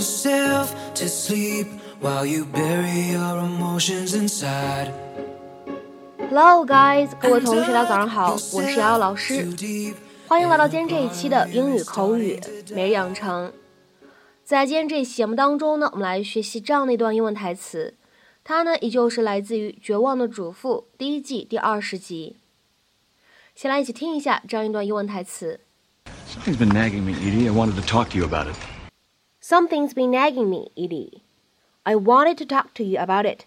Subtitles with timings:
[0.00, 1.66] yourself to sleep
[2.00, 4.90] while you bury your emotions inside.
[6.30, 9.46] Hello, guys，各位同学，大家早上好，我是瑶瑶老师，
[10.26, 12.40] 欢迎来到今天这一期的英语口语
[12.70, 13.52] 每日养成。
[14.42, 17.94] 在今天这一期节目当中呢，我们来学习这样的一段英文台词，
[18.42, 22.36] 它呢依旧是来自于《绝望的主妇》第一季第二十集。
[23.54, 25.60] 先来一起听一下这样一段英文台词。
[26.26, 27.46] Something's been nagging me, Edie.
[27.46, 28.56] I wanted to talk to you about it.
[29.49, 31.21] Something's been nagging me, Edie.
[31.83, 33.45] I wanted to talk to you about it.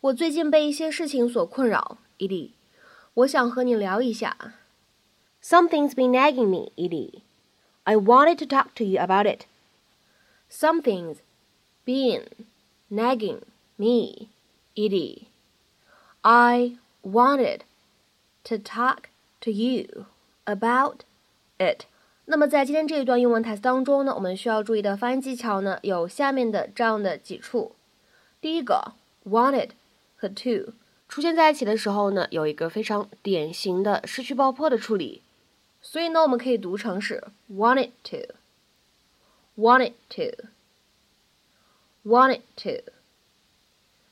[0.00, 2.50] 我最近被一些事情所困扰，Edie。
[3.14, 4.54] 我想和你聊一下。
[5.42, 7.22] Something's been nagging me, Edie.
[7.84, 9.46] I wanted to talk to you about it.
[10.50, 11.18] Something's
[11.86, 12.26] been
[12.90, 13.40] nagging
[13.76, 14.28] me,
[14.76, 15.28] Edie.
[16.20, 17.62] I wanted
[18.44, 19.08] to talk
[19.40, 20.06] to you
[20.44, 21.04] about
[21.58, 21.86] it.
[22.25, 27.75] 那么在今天这一段英文台词当中呢，我们需要注意的发音技巧呢，有下面的这样的几处。
[28.39, 28.93] 第一个
[29.25, 29.71] ，wanted
[30.15, 30.73] 和 to
[31.09, 35.21] 出现在一起的时候呢，有一个非常典型的失去爆破的处理，
[35.81, 40.47] 所以呢，我们可以读成是 wanted to，wanted to。
[42.05, 42.91] wanted to。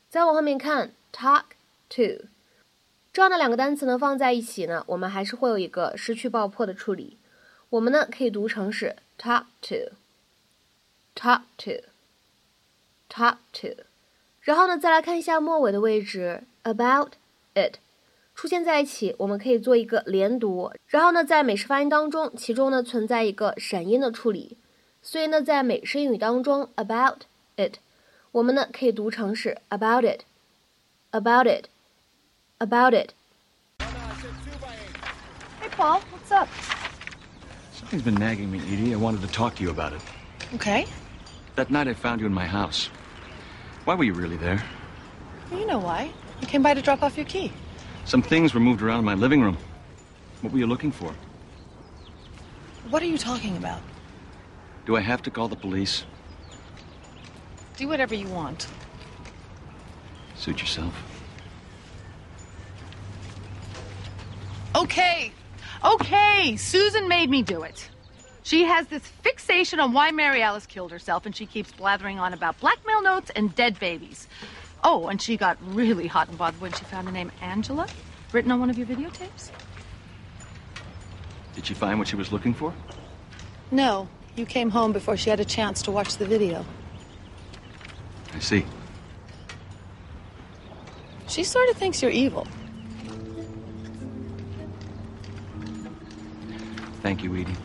[0.10, 1.44] 再往后面看，talk
[1.90, 2.26] to，
[3.14, 7.18] 这样的两个单词呢放在一起呢，我们还是会有一个失去爆破的处理。
[7.71, 13.69] 我们呢可以读成是 talk to，talk to，talk to。
[14.41, 17.15] 然后呢，再来看一下末尾的位置，about
[17.55, 17.79] it
[18.37, 20.71] 出现在一起，我们可以做一个连读。
[20.87, 24.57] 然后呢，在美式发音当中，其中呢存在一个闪音的处理，
[25.03, 27.23] 所以呢，在美式英语当中，about
[27.57, 27.79] it，
[28.31, 36.49] 我们呢可以读成是 about it，about it，about it。Hey, Paul, what's up?
[37.82, 38.94] Something's been nagging me, Edie.
[38.94, 40.02] I wanted to talk to you about it.
[40.54, 40.86] Okay.
[41.56, 42.92] That night I found you in my house.
[43.86, 44.64] Why were you really there?
[45.50, 46.12] Well, you know why.
[46.40, 47.52] You came by to drop off your key.
[48.06, 49.58] Some things were moved around in my living room.
[50.42, 51.14] What were you looking for?
[52.92, 53.82] What are you talking about?
[54.86, 56.06] Do I have to call the police?
[57.78, 58.68] Do whatever you want.
[60.36, 60.94] Suit yourself.
[64.76, 65.34] Okay.
[65.84, 66.56] Okay.
[66.58, 67.90] Susan made me do it.
[68.44, 72.34] She has this fixation on why Mary Alice killed herself, and she keeps blathering on
[72.34, 74.28] about blackmail notes and dead babies.
[74.84, 77.88] Oh, and she got really hot and bothered when she found the name Angela
[78.32, 79.52] written on one of your videotapes.
[81.54, 82.74] Did she find what she was looking for?
[83.70, 86.66] No, you came home before she had a chance to watch the video.
[88.34, 88.66] I see.
[91.28, 92.48] She sort of thinks you're evil.
[97.11, 97.57] Thank you, Edie.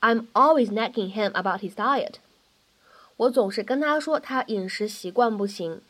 [0.00, 2.18] ，I'm always nagging him about his diet。
[3.16, 5.80] 我总是跟他说他饮食习惯不行。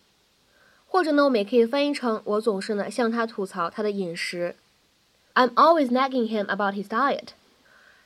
[0.86, 4.56] 或者呢，我们也可以翻译成我总是呢向他吐槽他的饮食。
[5.34, 7.30] I'm always nagging him about his diet。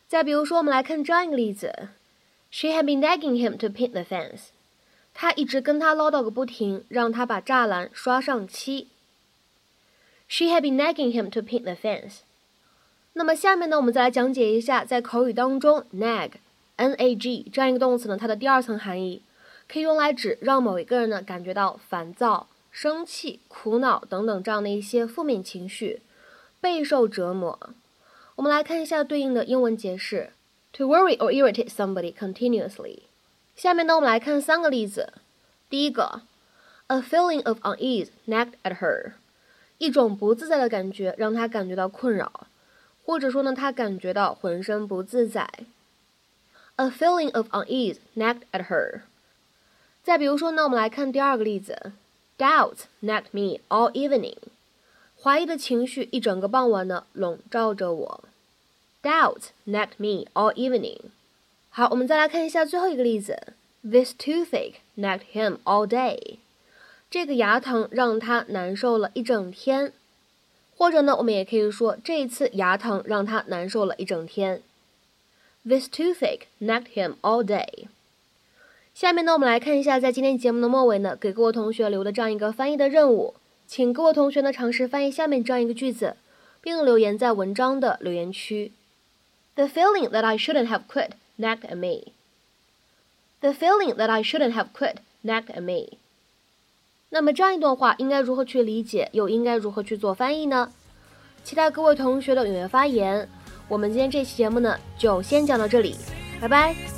[0.08, 1.88] 再比如说，我们来看这样一个例子
[2.50, 4.48] ：She had been nagging him to paint the fence。
[5.12, 8.88] 她一直跟他唠叨个不停，让他把栅栏刷上漆。
[10.28, 12.20] She had been nagging him to paint the fence.
[13.14, 19.22] 那么下面呢，我们再来讲解一下，在口语当中，nag，n-a-g 这样一个动词呢，它的第二层含义，
[19.66, 26.00] 可以用来指让某一个人呢感觉到烦躁、生气、苦恼等等这样的一些负面情绪，
[26.60, 27.58] 备受折磨。
[28.36, 30.30] 我们来看一下对应的英文解释
[30.72, 33.00] ：to worry or irritate somebody continuously。
[33.56, 35.12] 下面呢，我们来看三个例子。
[35.68, 36.22] 第一个
[36.86, 39.12] ，a feeling of unease nagged at her，
[39.78, 42.46] 一种不自在的感觉让她感觉到困扰。
[43.04, 45.48] 或者说呢，他感觉到浑身不自在。
[46.76, 49.00] A feeling of unease nagged at her。
[50.04, 51.92] 再比如说呢，我们来看第二个例子
[52.36, 54.36] ，Doubts nagged me all evening。
[55.22, 58.24] 怀疑的情绪一整个傍晚呢笼罩着我。
[59.02, 60.98] ，Doubt nagged me all evening。
[61.70, 66.36] 好，我们再来看一下最后一个例子，This toothache nagged him all day。
[67.10, 69.92] 这个牙疼让他难受了一整天。
[70.76, 74.62] 或者呢，我们也可以说这一次牙疼让他难受了一整天。
[75.66, 77.88] This toothache nagged him all day。
[78.94, 83.34] 下面呢，我们来看一下，在今天节目的末尾呢，给各位同学留的这样一个翻译的任务，
[83.68, 86.16] 请各位同学呢尝试翻译下面这样一个句子，
[86.62, 88.72] 并留言在文章的留言区。
[89.56, 92.12] The feeling that I shouldn't have quit nagged at me.
[93.40, 95.98] The feeling that I shouldn't have quit nagged at me.
[97.10, 100.72] 那么这样一段话应该如何去理解，又应该如何去做翻译呢？
[101.44, 103.28] 期待各位同学的踊跃发言。
[103.68, 105.94] 我们今天这期节目呢，就先讲到这里，
[106.40, 106.97] 拜拜。